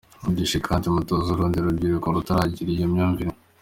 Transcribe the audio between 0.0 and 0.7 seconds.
Mwigishe